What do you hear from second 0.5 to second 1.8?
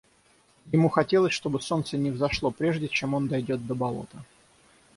Ему хотелось, чтобы